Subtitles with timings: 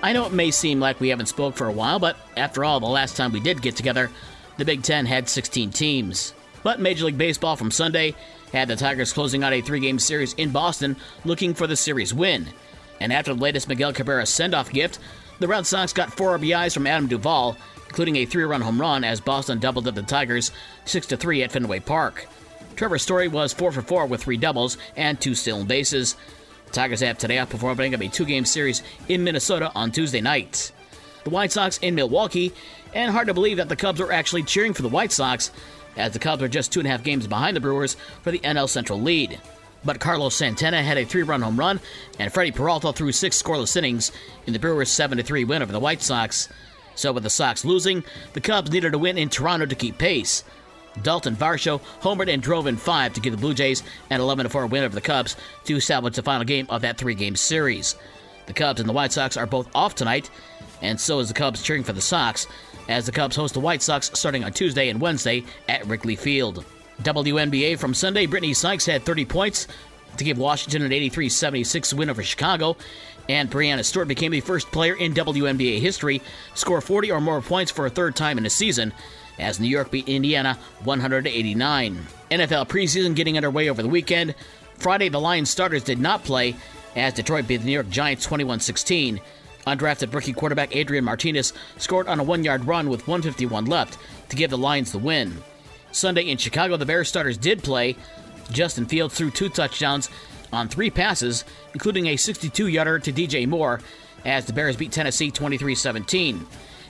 [0.00, 2.78] I know it may seem like we haven't spoke for a while, but after all,
[2.78, 4.10] the last time we did get together,
[4.56, 6.34] the Big Ten had 16 teams.
[6.62, 8.14] But Major League Baseball from Sunday
[8.52, 12.14] had the Tigers closing out a three game series in Boston looking for the series
[12.14, 12.46] win.
[13.00, 15.00] And after the latest Miguel Cabrera send off gift,
[15.40, 17.56] the Red Sox got four RBIs from Adam Duvall,
[17.86, 20.52] including a three run home run as Boston doubled up the Tigers
[20.84, 22.26] 6 3 at Fenway Park.
[22.76, 26.16] Trevor Story was 4 for 4 with three doubles and two stolen bases.
[26.72, 30.20] Tigers have today off before opening up a two game series in Minnesota on Tuesday
[30.20, 30.72] night.
[31.24, 32.52] The White Sox in Milwaukee,
[32.94, 35.50] and hard to believe that the Cubs are actually cheering for the White Sox,
[35.96, 38.38] as the Cubs are just two and a half games behind the Brewers for the
[38.40, 39.40] NL Central lead.
[39.84, 41.80] But Carlos Santana had a three run home run,
[42.18, 44.12] and Freddie Peralta threw six scoreless innings
[44.46, 46.48] in the Brewers' 7 3 win over the White Sox.
[46.94, 50.42] So, with the Sox losing, the Cubs needed a win in Toronto to keep pace.
[51.02, 54.66] Dalton Varsho homered and drove in five to give the Blue Jays an 11 4
[54.66, 57.96] win over the Cubs to salvage the final game of that three game series.
[58.46, 60.30] The Cubs and the White Sox are both off tonight,
[60.80, 62.46] and so is the Cubs cheering for the Sox,
[62.88, 66.64] as the Cubs host the White Sox starting on Tuesday and Wednesday at Wrigley Field.
[67.02, 69.68] WNBA from Sunday, Brittney Sykes had 30 points
[70.18, 72.76] to give Washington an 83 76 win over Chicago,
[73.28, 77.40] and Breanna Stewart became the first player in WNBA history to score 40 or more
[77.40, 78.92] points for a third time in a season
[79.38, 82.06] as New York beat Indiana 189.
[82.30, 84.34] NFL preseason getting underway over the weekend.
[84.78, 86.56] Friday, the Lions starters did not play
[86.96, 89.20] as Detroit beat the New York Giants 21 16.
[89.66, 93.98] Undrafted rookie quarterback Adrian Martinez scored on a one yard run with 151 left
[94.30, 95.42] to give the Lions the win.
[95.92, 97.96] Sunday in Chicago, the Bears starters did play.
[98.50, 100.10] Justin Fields threw two touchdowns
[100.52, 103.80] on three passes, including a 62 yarder to DJ Moore,
[104.24, 106.46] as the Bears beat Tennessee 23 17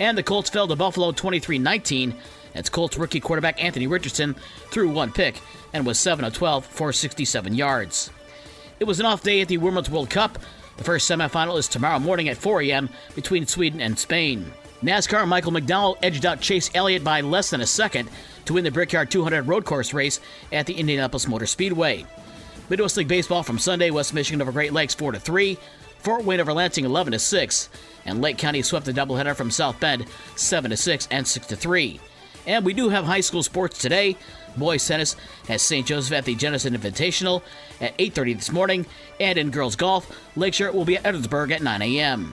[0.00, 2.14] and the Colts fell to Buffalo 23 19
[2.54, 4.34] as Colts rookie quarterback Anthony Richardson
[4.70, 5.40] threw one pick
[5.72, 8.10] and was 7 of 12 for 67 yards.
[8.80, 10.38] It was an off day at the Women's World Cup.
[10.78, 12.88] The first semifinal is tomorrow morning at 4 a.m.
[13.14, 14.50] between Sweden and Spain.
[14.82, 18.08] NASCAR Michael McDowell edged out Chase Elliott by less than a second
[18.46, 20.20] to win the Brickyard 200 road course race
[20.52, 22.06] at the Indianapolis Motor Speedway.
[22.70, 25.58] Midwest League Baseball from Sunday, West Michigan over Great Lakes 4 3,
[25.98, 27.68] Fort Wayne over Lansing 11 6,
[28.06, 30.06] and Lake County swept the doubleheader from South Bend
[30.36, 32.00] 7 6 and 6 3.
[32.46, 34.16] And we do have high school sports today.
[34.56, 35.14] Boys tennis
[35.46, 35.86] has St.
[35.86, 37.42] Joseph at the Jenison Invitational
[37.82, 38.86] at 8:30 this morning,
[39.20, 42.32] and in girls golf, Lakeshore will be at Edwardsburg at 9 a.m.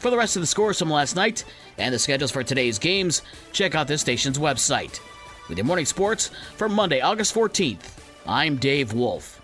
[0.00, 1.44] For the rest of the scores from last night
[1.76, 3.20] and the schedules for today's games,
[3.52, 4.98] check out this station's website.
[5.46, 9.39] With your morning sports for Monday, August 14th, I'm Dave Wolf.